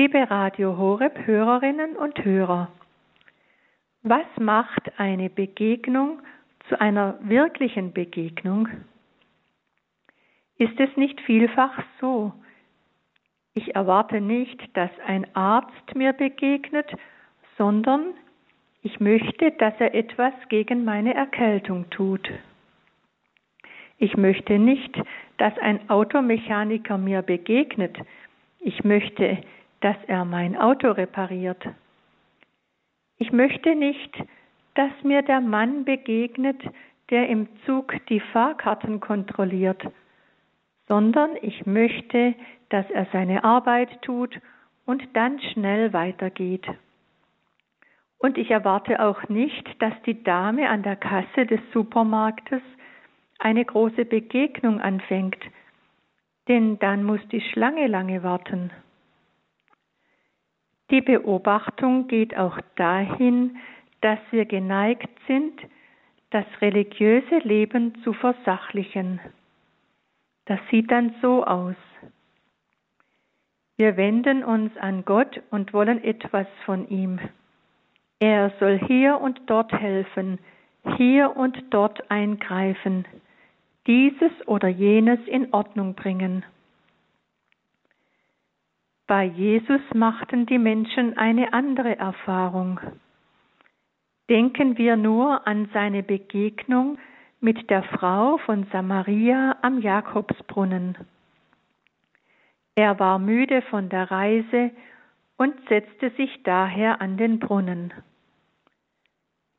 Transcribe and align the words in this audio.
Liebe 0.00 0.30
Radio 0.30 0.78
Horeb 0.78 1.26
Hörerinnen 1.26 1.94
und 1.94 2.24
Hörer, 2.24 2.72
was 4.02 4.24
macht 4.38 4.98
eine 4.98 5.28
Begegnung 5.28 6.22
zu 6.70 6.80
einer 6.80 7.18
wirklichen 7.20 7.92
Begegnung? 7.92 8.66
Ist 10.56 10.80
es 10.80 10.88
nicht 10.96 11.20
vielfach 11.20 11.84
so? 12.00 12.32
Ich 13.52 13.74
erwarte 13.74 14.22
nicht, 14.22 14.74
dass 14.74 14.90
ein 15.06 15.26
Arzt 15.36 15.94
mir 15.94 16.14
begegnet, 16.14 16.90
sondern 17.58 18.14
ich 18.80 19.00
möchte, 19.00 19.50
dass 19.50 19.74
er 19.80 19.94
etwas 19.94 20.32
gegen 20.48 20.82
meine 20.86 21.12
Erkältung 21.12 21.90
tut. 21.90 22.26
Ich 23.98 24.16
möchte 24.16 24.58
nicht, 24.58 24.98
dass 25.36 25.52
ein 25.58 25.90
Automechaniker 25.90 26.96
mir 26.96 27.20
begegnet. 27.20 27.98
Ich 28.60 28.82
möchte, 28.82 29.42
dass 29.80 29.96
er 30.06 30.24
mein 30.24 30.56
Auto 30.56 30.90
repariert. 30.90 31.62
Ich 33.18 33.32
möchte 33.32 33.74
nicht, 33.74 34.22
dass 34.74 34.90
mir 35.02 35.22
der 35.22 35.40
Mann 35.40 35.84
begegnet, 35.84 36.60
der 37.10 37.28
im 37.28 37.48
Zug 37.66 37.94
die 38.08 38.20
Fahrkarten 38.20 39.00
kontrolliert, 39.00 39.82
sondern 40.88 41.36
ich 41.42 41.66
möchte, 41.66 42.34
dass 42.68 42.88
er 42.90 43.06
seine 43.12 43.44
Arbeit 43.44 44.02
tut 44.02 44.40
und 44.86 45.02
dann 45.14 45.40
schnell 45.40 45.92
weitergeht. 45.92 46.66
Und 48.18 48.36
ich 48.36 48.50
erwarte 48.50 49.00
auch 49.00 49.28
nicht, 49.28 49.82
dass 49.82 49.94
die 50.06 50.22
Dame 50.22 50.68
an 50.68 50.82
der 50.82 50.96
Kasse 50.96 51.46
des 51.46 51.60
Supermarktes 51.72 52.62
eine 53.38 53.64
große 53.64 54.04
Begegnung 54.04 54.80
anfängt, 54.80 55.38
denn 56.48 56.78
dann 56.78 57.02
muss 57.04 57.20
die 57.28 57.40
Schlange 57.40 57.86
lange 57.86 58.22
warten. 58.22 58.70
Die 60.90 61.00
Beobachtung 61.00 62.08
geht 62.08 62.36
auch 62.36 62.58
dahin, 62.74 63.58
dass 64.00 64.18
wir 64.30 64.44
geneigt 64.44 65.08
sind, 65.28 65.52
das 66.30 66.44
religiöse 66.60 67.38
Leben 67.38 67.94
zu 68.02 68.12
versachlichen. 68.12 69.20
Das 70.46 70.58
sieht 70.70 70.90
dann 70.90 71.14
so 71.22 71.44
aus. 71.44 71.76
Wir 73.76 73.96
wenden 73.96 74.42
uns 74.42 74.76
an 74.78 75.04
Gott 75.04 75.40
und 75.50 75.72
wollen 75.72 76.02
etwas 76.02 76.46
von 76.66 76.88
ihm. 76.88 77.20
Er 78.18 78.52
soll 78.58 78.78
hier 78.86 79.20
und 79.20 79.40
dort 79.46 79.72
helfen, 79.72 80.38
hier 80.96 81.36
und 81.36 81.56
dort 81.70 82.10
eingreifen, 82.10 83.06
dieses 83.86 84.32
oder 84.46 84.68
jenes 84.68 85.20
in 85.26 85.52
Ordnung 85.54 85.94
bringen. 85.94 86.44
Bei 89.10 89.24
Jesus 89.24 89.80
machten 89.92 90.46
die 90.46 90.58
Menschen 90.58 91.18
eine 91.18 91.52
andere 91.52 91.98
Erfahrung. 91.98 92.78
Denken 94.28 94.78
wir 94.78 94.96
nur 94.96 95.48
an 95.48 95.68
seine 95.72 96.04
Begegnung 96.04 96.96
mit 97.40 97.70
der 97.70 97.82
Frau 97.82 98.38
von 98.38 98.68
Samaria 98.70 99.56
am 99.62 99.80
Jakobsbrunnen. 99.80 100.96
Er 102.76 103.00
war 103.00 103.18
müde 103.18 103.62
von 103.62 103.88
der 103.88 104.12
Reise 104.12 104.70
und 105.36 105.56
setzte 105.68 106.10
sich 106.10 106.44
daher 106.44 107.00
an 107.00 107.16
den 107.16 107.40
Brunnen. 107.40 107.92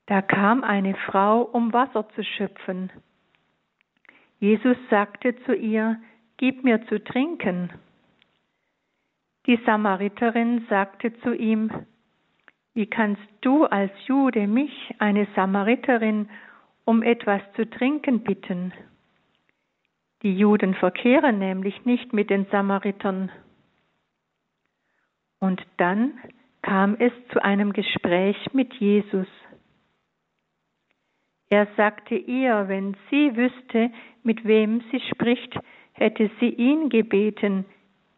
Da 0.06 0.22
kam 0.22 0.64
eine 0.64 0.96
Frau, 0.96 1.42
um 1.42 1.74
Wasser 1.74 2.08
zu 2.16 2.24
schöpfen. 2.24 2.90
Jesus 4.40 4.78
sagte 4.90 5.36
zu 5.44 5.54
ihr, 5.54 6.00
Gib 6.38 6.64
mir 6.64 6.88
zu 6.88 7.04
trinken. 7.04 7.70
Die 9.48 9.60
Samariterin 9.66 10.66
sagte 10.70 11.18
zu 11.22 11.34
ihm, 11.34 11.72
Wie 12.74 12.86
kannst 12.86 13.22
du 13.42 13.66
als 13.66 13.92
Jude 14.06 14.48
mich, 14.48 14.94
eine 15.00 15.28
Samariterin, 15.36 16.30
um 16.86 17.02
etwas 17.02 17.42
zu 17.56 17.70
trinken 17.70 18.24
bitten? 18.24 18.72
Die 20.22 20.38
Juden 20.38 20.76
verkehren 20.76 21.40
nämlich 21.40 21.86
nicht 21.86 22.14
mit 22.14 22.30
den 22.30 22.46
Samaritern. 22.52 23.32
Und 25.40 25.66
dann 25.78 26.14
kam 26.62 26.96
es 27.00 27.12
zu 27.32 27.44
einem 27.44 27.74
Gespräch 27.74 28.38
mit 28.54 28.74
Jesus. 28.76 29.28
Er 31.50 31.68
sagte 31.76 32.16
ihr, 32.16 32.68
wenn 32.68 32.96
sie 33.10 33.36
wüsste, 33.36 33.92
mit 34.24 34.46
wem 34.46 34.82
sie 34.92 35.02
spricht, 35.10 35.60
hätte 35.94 36.30
sie 36.40 36.50
ihn 36.50 36.90
gebeten, 36.90 37.66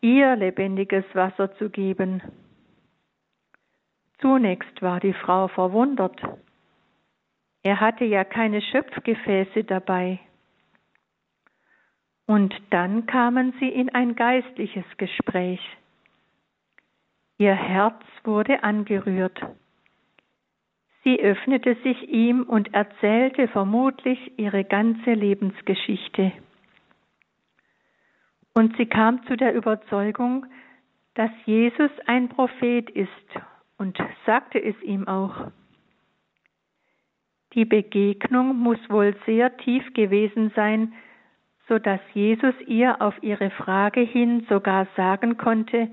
ihr 0.03 0.36
lebendiges 0.36 1.06
Wasser 1.14 1.56
zu 1.56 1.69
geben. 1.69 2.22
Zunächst 4.19 4.81
war 4.81 5.00
die 5.00 5.14
Frau 5.14 5.47
verwundert. 5.47 6.22
Er 7.64 7.80
hatte 7.80 8.03
ja 8.03 8.25
keine 8.25 8.62
Schöpfgefäße 8.62 9.63
dabei. 9.63 10.19
Und 12.25 12.53
dann 12.69 13.06
kamen 13.06 13.53
sie 13.59 13.69
in 13.69 13.90
ein 13.90 14.16
geistliches 14.16 14.86
Gespräch. 14.97 15.62
Ihr 17.38 17.56
Herz 17.56 18.02
wurde 18.24 18.63
angerührt. 18.63 19.40
Sie 21.03 21.19
öffnete 21.19 21.75
sich 21.84 22.09
ihm 22.09 22.44
und 22.44 22.74
erzählte 22.74 23.47
vermutlich 23.47 24.38
ihre 24.38 24.63
ganze 24.63 25.13
Lebensgeschichte. 25.13 26.34
Und 28.53 28.78
sie 28.78 28.86
kam 28.86 29.25
zu 29.25 29.36
der 29.36 29.53
Überzeugung, 29.56 30.46
dass 31.16 31.31
Jesus 31.46 31.91
ein 32.06 32.30
Prophet 32.30 32.90
ist 32.90 33.09
und 33.78 33.97
sagte 34.25 34.64
es 34.64 34.80
ihm 34.81 35.08
auch. 35.08 35.52
Die 37.53 37.66
Begegnung 37.66 38.58
muss 38.58 38.80
wohl 38.90 39.16
sehr 39.25 39.56
tief 39.58 39.94
gewesen 39.94 40.52
sein, 40.56 40.94
so 41.68 41.80
dass 41.80 42.00
Jesus 42.13 42.56
ihr 42.66 43.02
auf 43.02 43.22
ihre 43.22 43.52
Frage 43.52 44.02
hin 44.02 44.46
sogar 44.50 44.88
sagen 44.96 45.38
konnte, 45.38 45.92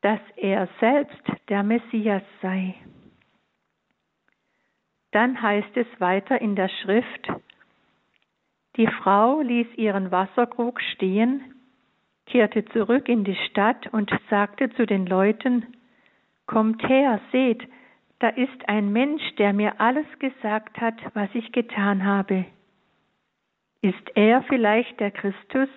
dass 0.00 0.20
er 0.36 0.68
selbst 0.80 1.22
der 1.48 1.62
Messias 1.62 2.22
sei. 2.40 2.74
Dann 5.12 5.40
heißt 5.40 5.76
es 5.76 5.86
weiter 5.98 6.40
in 6.40 6.56
der 6.56 6.68
Schrift, 6.68 7.28
die 8.76 8.86
Frau 8.86 9.42
ließ 9.42 9.68
ihren 9.76 10.10
Wasserkrug 10.10 10.80
stehen, 10.80 11.54
kehrte 12.26 12.64
zurück 12.66 13.08
in 13.08 13.24
die 13.24 13.36
Stadt 13.50 13.92
und 13.92 14.10
sagte 14.30 14.70
zu 14.70 14.86
den 14.86 15.06
Leuten, 15.06 15.66
Kommt 16.46 16.86
her, 16.88 17.20
seht, 17.30 17.62
da 18.18 18.28
ist 18.28 18.68
ein 18.68 18.92
Mensch, 18.92 19.22
der 19.36 19.52
mir 19.52 19.80
alles 19.80 20.06
gesagt 20.18 20.80
hat, 20.80 20.94
was 21.14 21.28
ich 21.34 21.50
getan 21.52 22.04
habe. 22.04 22.44
Ist 23.80 24.10
er 24.14 24.42
vielleicht 24.42 25.00
der 25.00 25.10
Christus? 25.10 25.68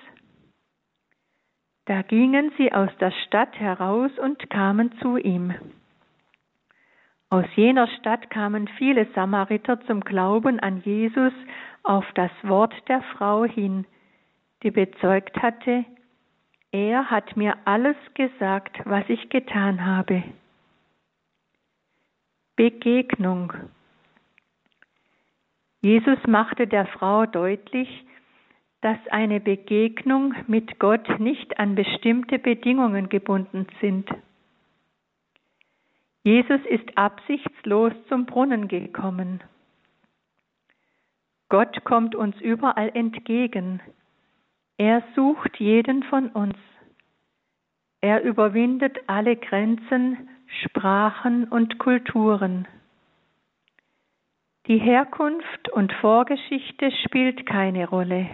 Da 1.85 2.01
gingen 2.01 2.51
sie 2.57 2.71
aus 2.71 2.89
der 2.99 3.11
Stadt 3.25 3.59
heraus 3.59 4.11
und 4.19 4.49
kamen 4.49 4.91
zu 4.99 5.17
ihm. 5.17 5.53
Aus 7.29 7.45
jener 7.55 7.87
Stadt 7.99 8.29
kamen 8.29 8.67
viele 8.77 9.07
Samariter 9.13 9.79
zum 9.87 10.01
Glauben 10.01 10.59
an 10.59 10.81
Jesus 10.85 11.33
auf 11.83 12.05
das 12.13 12.31
Wort 12.43 12.73
der 12.87 13.01
Frau 13.01 13.45
hin, 13.45 13.85
die 14.63 14.71
bezeugt 14.71 15.41
hatte, 15.41 15.85
er 16.75 17.09
hat 17.09 17.37
mir 17.37 17.55
alles 17.63 17.95
gesagt, 18.15 18.81
was 18.83 19.05
ich 19.07 19.29
getan 19.29 19.85
habe. 19.85 20.23
Begegnung. 22.57 23.53
Jesus 25.81 26.19
machte 26.27 26.67
der 26.67 26.85
Frau 26.87 27.25
deutlich, 27.27 27.87
dass 28.81 28.97
eine 29.09 29.39
Begegnung 29.39 30.33
mit 30.47 30.77
Gott 30.77 31.07
nicht 31.17 31.57
an 31.59 31.75
bestimmte 31.75 32.39
Bedingungen 32.39 33.07
gebunden 33.07 33.67
sind. 33.79 34.09
Jesus 36.23 36.59
ist 36.69 36.97
absichtslos 36.97 37.93
zum 38.09 38.25
Brunnen 38.25 38.67
gekommen. 38.67 39.41
Gott 41.47 41.85
kommt 41.85 42.15
uns 42.15 42.35
überall 42.41 42.89
entgegen, 42.93 43.81
er 44.77 45.03
sucht 45.15 45.57
jeden 45.57 46.03
von 46.03 46.27
uns. 46.29 46.57
Er 48.05 48.21
überwindet 48.21 48.99
alle 49.07 49.35
Grenzen, 49.35 50.29
Sprachen 50.61 51.45
und 51.45 51.79
Kulturen. 51.79 52.67
Die 54.67 54.77
Herkunft 54.77 55.69
und 55.69 55.91
Vorgeschichte 55.91 56.91
spielt 57.03 57.47
keine 57.47 57.89
Rolle. 57.89 58.29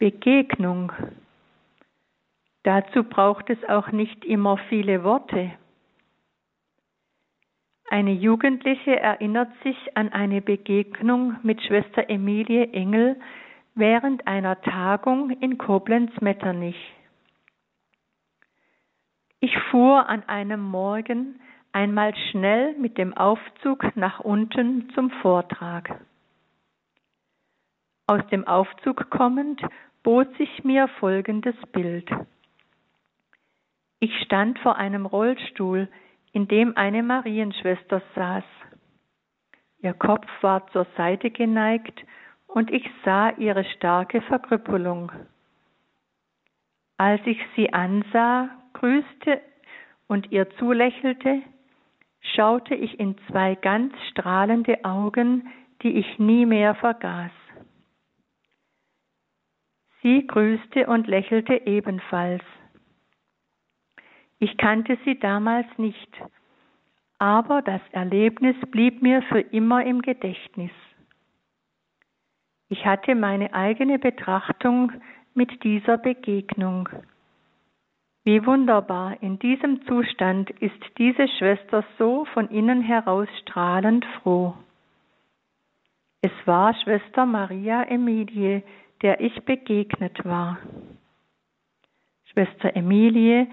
Begegnung. 0.00 0.90
Dazu 2.64 3.04
braucht 3.04 3.48
es 3.48 3.62
auch 3.68 3.92
nicht 3.92 4.24
immer 4.24 4.56
viele 4.68 5.04
Worte. 5.04 5.52
Eine 7.90 8.10
Jugendliche 8.10 8.98
erinnert 8.98 9.52
sich 9.62 9.96
an 9.96 10.08
eine 10.08 10.40
Begegnung 10.40 11.36
mit 11.44 11.62
Schwester 11.62 12.10
Emilie 12.10 12.72
Engel 12.72 13.20
während 13.76 14.26
einer 14.26 14.60
Tagung 14.62 15.30
in 15.30 15.58
Koblenz-Metternich. 15.58 17.03
Ich 19.44 19.58
fuhr 19.70 20.08
an 20.08 20.26
einem 20.26 20.62
Morgen 20.62 21.38
einmal 21.70 22.16
schnell 22.30 22.72
mit 22.78 22.96
dem 22.96 23.12
Aufzug 23.12 23.94
nach 23.94 24.20
unten 24.20 24.88
zum 24.94 25.10
Vortrag. 25.20 26.00
Aus 28.06 28.26
dem 28.28 28.46
Aufzug 28.48 29.10
kommend 29.10 29.60
bot 30.02 30.34
sich 30.38 30.64
mir 30.64 30.88
folgendes 30.98 31.56
Bild. 31.72 32.10
Ich 34.00 34.18
stand 34.22 34.58
vor 34.60 34.76
einem 34.76 35.04
Rollstuhl, 35.04 35.88
in 36.32 36.48
dem 36.48 36.74
eine 36.78 37.02
Marienschwester 37.02 38.00
saß. 38.14 38.44
Ihr 39.82 39.92
Kopf 39.92 40.26
war 40.40 40.66
zur 40.68 40.86
Seite 40.96 41.30
geneigt 41.30 42.02
und 42.46 42.70
ich 42.70 42.90
sah 43.04 43.28
ihre 43.36 43.66
starke 43.76 44.22
Verkrüppelung. 44.22 45.12
Als 46.96 47.20
ich 47.26 47.38
sie 47.56 47.74
ansah, 47.74 48.48
grüßte 48.74 49.40
und 50.06 50.30
ihr 50.30 50.48
zulächelte, 50.58 51.42
schaute 52.20 52.74
ich 52.74 53.00
in 53.00 53.16
zwei 53.28 53.54
ganz 53.54 53.94
strahlende 54.10 54.84
Augen, 54.84 55.48
die 55.82 55.98
ich 55.98 56.18
nie 56.18 56.46
mehr 56.46 56.74
vergaß. 56.74 57.30
Sie 60.02 60.26
grüßte 60.26 60.86
und 60.86 61.06
lächelte 61.06 61.66
ebenfalls. 61.66 62.42
Ich 64.38 64.56
kannte 64.58 64.98
sie 65.04 65.18
damals 65.18 65.66
nicht, 65.78 66.10
aber 67.18 67.62
das 67.62 67.80
Erlebnis 67.92 68.56
blieb 68.70 69.00
mir 69.00 69.22
für 69.22 69.40
immer 69.40 69.84
im 69.84 70.02
Gedächtnis. 70.02 70.72
Ich 72.68 72.84
hatte 72.84 73.14
meine 73.14 73.54
eigene 73.54 73.98
Betrachtung 73.98 74.92
mit 75.32 75.64
dieser 75.64 75.96
Begegnung. 75.96 76.88
Wie 78.26 78.46
wunderbar, 78.46 79.22
in 79.22 79.38
diesem 79.38 79.84
Zustand 79.86 80.48
ist 80.48 80.80
diese 80.96 81.28
Schwester 81.28 81.84
so 81.98 82.24
von 82.32 82.48
innen 82.48 82.80
heraus 82.80 83.28
strahlend 83.42 84.06
froh. 84.22 84.54
Es 86.22 86.32
war 86.46 86.74
Schwester 86.74 87.26
Maria 87.26 87.82
Emilie, 87.82 88.62
der 89.02 89.20
ich 89.20 89.44
begegnet 89.44 90.24
war. 90.24 90.58
Schwester 92.32 92.74
Emilie, 92.74 93.46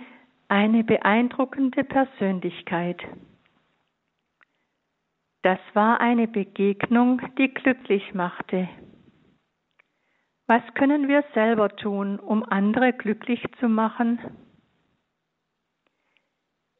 eine 0.47 0.85
beeindruckende 0.85 1.83
Persönlichkeit. 1.83 3.01
Das 5.41 5.59
war 5.73 5.99
eine 5.99 6.29
Begegnung, 6.29 7.21
die 7.37 7.53
glücklich 7.53 8.13
machte. 8.13 8.69
Was 10.47 10.61
können 10.75 11.09
wir 11.09 11.25
selber 11.33 11.75
tun, 11.75 12.19
um 12.19 12.45
andere 12.45 12.93
glücklich 12.93 13.43
zu 13.59 13.67
machen? 13.67 14.19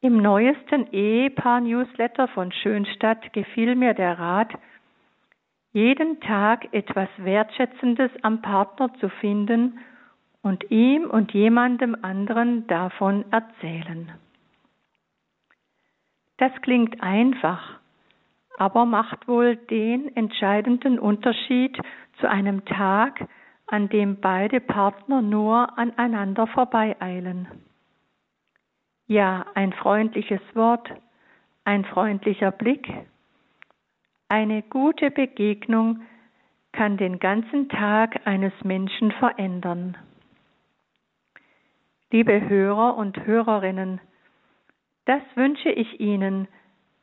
Im 0.04 0.16
neuesten 0.16 0.92
Ehepaar-Newsletter 0.92 2.26
von 2.26 2.50
Schönstadt 2.50 3.32
gefiel 3.32 3.76
mir 3.76 3.94
der 3.94 4.18
Rat, 4.18 4.52
jeden 5.72 6.18
Tag 6.18 6.74
etwas 6.74 7.08
Wertschätzendes 7.18 8.10
am 8.22 8.42
Partner 8.42 8.92
zu 8.94 9.08
finden 9.08 9.78
und 10.42 10.68
ihm 10.72 11.08
und 11.08 11.32
jemandem 11.32 11.96
anderen 12.02 12.66
davon 12.66 13.24
erzählen. 13.30 14.10
Das 16.38 16.50
klingt 16.62 17.00
einfach, 17.00 17.78
aber 18.58 18.84
macht 18.86 19.28
wohl 19.28 19.54
den 19.54 20.16
entscheidenden 20.16 20.98
Unterschied 20.98 21.78
zu 22.18 22.28
einem 22.28 22.64
Tag, 22.64 23.24
an 23.68 23.88
dem 23.88 24.20
beide 24.20 24.58
Partner 24.58 25.22
nur 25.22 25.78
aneinander 25.78 26.48
vorbeieilen. 26.48 27.46
Ja, 29.12 29.44
ein 29.52 29.74
freundliches 29.74 30.40
Wort, 30.54 30.90
ein 31.64 31.84
freundlicher 31.84 32.50
Blick, 32.50 32.90
eine 34.30 34.62
gute 34.62 35.10
Begegnung 35.10 36.00
kann 36.72 36.96
den 36.96 37.18
ganzen 37.18 37.68
Tag 37.68 38.26
eines 38.26 38.54
Menschen 38.64 39.12
verändern. 39.12 39.98
Liebe 42.10 42.48
Hörer 42.48 42.96
und 42.96 43.26
Hörerinnen, 43.26 44.00
das 45.04 45.20
wünsche 45.34 45.68
ich 45.68 46.00
Ihnen, 46.00 46.48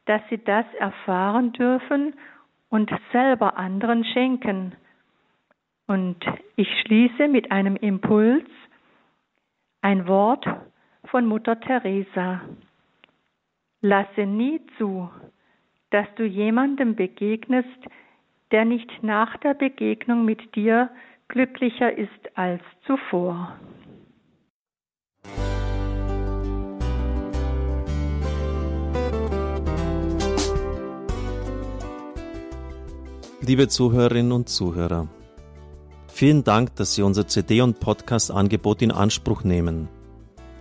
dass 0.06 0.24
Sie 0.32 0.44
das 0.44 0.66
erfahren 0.80 1.54
dürfen 1.54 2.16
und 2.70 2.90
selber 3.12 3.56
anderen 3.56 4.04
schenken. 4.04 4.76
Und 5.86 6.26
ich 6.56 6.70
schließe 6.82 7.28
mit 7.28 7.52
einem 7.52 7.76
Impuls, 7.76 8.50
ein 9.84 10.08
Wort 10.08 10.48
von 11.12 11.26
Mutter 11.26 11.60
Teresa. 11.60 12.42
Lasse 13.82 14.26
nie 14.26 14.62
zu, 14.78 15.10
dass 15.90 16.08
du 16.16 16.24
jemandem 16.24 16.96
begegnest, 16.96 17.68
der 18.52 18.66
nicht 18.66 19.04
nach 19.04 19.38
der 19.38 19.54
Begegnung 19.54 20.26
mit 20.26 20.56
dir 20.56 20.90
glücklicher 21.28 21.96
ist 21.96 22.38
als 22.38 22.62
zuvor. 22.86 23.58
Liebe 33.42 33.68
Zuhörerinnen 33.68 34.32
und 34.32 34.50
Zuhörer, 34.50 35.08
vielen 36.08 36.44
Dank, 36.44 36.76
dass 36.76 36.94
Sie 36.94 37.02
unser 37.02 37.28
CD- 37.28 37.62
und 37.62 37.80
Podcast-Angebot 37.80 38.84
in 38.84 38.92
Anspruch 38.92 39.44
nehmen. 39.44 39.88